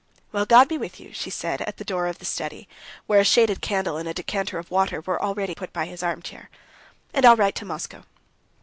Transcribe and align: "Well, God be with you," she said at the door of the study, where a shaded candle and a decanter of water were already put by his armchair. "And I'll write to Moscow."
"Well, 0.31 0.47
God 0.47 0.67
be 0.67 0.79
with 0.79 0.99
you," 0.99 1.13
she 1.13 1.29
said 1.29 1.61
at 1.61 1.77
the 1.77 1.85
door 1.85 2.07
of 2.07 2.17
the 2.17 2.25
study, 2.25 2.67
where 3.05 3.19
a 3.19 3.23
shaded 3.23 3.61
candle 3.61 3.97
and 3.97 4.09
a 4.09 4.15
decanter 4.15 4.57
of 4.57 4.71
water 4.71 4.99
were 5.01 5.21
already 5.21 5.53
put 5.53 5.71
by 5.71 5.85
his 5.85 6.01
armchair. 6.01 6.49
"And 7.13 7.23
I'll 7.23 7.35
write 7.35 7.53
to 7.57 7.65
Moscow." 7.65 8.03